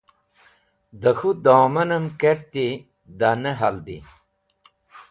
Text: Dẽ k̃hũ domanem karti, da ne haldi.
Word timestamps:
Dẽ 1.01 1.13
k̃hũ 1.17 1.29
domanem 1.43 2.05
karti, 2.19 2.67
da 3.19 3.29
ne 3.41 3.51
haldi. 3.59 3.97